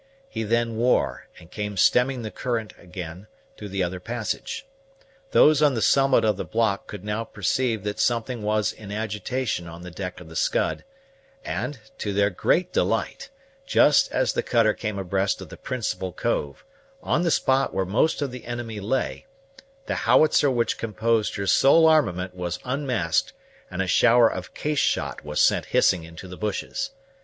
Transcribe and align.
He 0.27 0.41
then 0.41 0.77
wore, 0.77 1.27
and 1.37 1.51
came 1.51 1.77
stemming 1.77 2.23
the 2.23 2.31
current 2.31 2.73
again, 2.75 3.27
through 3.55 3.69
the 3.69 3.83
other 3.83 3.99
passage. 3.99 4.65
Those 5.29 5.61
on 5.61 5.75
the 5.75 5.81
summit 5.83 6.25
of 6.25 6.37
the 6.37 6.43
block 6.43 6.87
could 6.87 7.03
now 7.05 7.23
perceive 7.23 7.83
that 7.83 7.99
something 7.99 8.41
was 8.41 8.73
in 8.73 8.91
agitation 8.91 9.67
on 9.67 9.83
the 9.83 9.91
deck 9.91 10.19
of 10.19 10.27
the 10.27 10.35
Scud; 10.35 10.83
and, 11.45 11.77
to 11.99 12.13
their 12.13 12.31
great 12.31 12.73
delight, 12.73 13.29
just 13.67 14.11
as 14.11 14.33
the 14.33 14.41
cutter 14.41 14.73
came 14.73 14.97
abreast 14.97 15.39
of 15.39 15.49
the 15.49 15.55
principal 15.55 16.11
cove, 16.11 16.65
on 17.03 17.21
the 17.21 17.29
spot 17.29 17.71
where 17.71 17.85
most 17.85 18.23
of 18.23 18.31
the 18.31 18.45
enemy 18.45 18.79
lay, 18.79 19.27
the 19.85 19.93
howitzer 20.09 20.49
which 20.49 20.79
composed 20.79 21.35
her 21.35 21.45
sole 21.45 21.85
armament 21.87 22.33
was 22.33 22.57
unmasked, 22.65 23.33
and 23.69 23.83
a 23.83 23.87
shower 23.87 24.27
of 24.27 24.55
case 24.55 24.79
shot 24.79 25.23
was 25.23 25.39
sent 25.39 25.65
hissing 25.65 26.03
into 26.03 26.27
the 26.27 26.37
bushes. 26.37 26.89